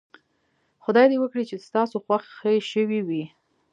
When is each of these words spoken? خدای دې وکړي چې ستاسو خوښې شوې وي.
خدای 0.83 1.05
دې 1.11 1.17
وکړي 1.19 1.43
چې 1.49 1.63
ستاسو 1.67 1.95
خوښې 2.05 2.55
شوې 2.71 2.99
وي. 3.07 3.23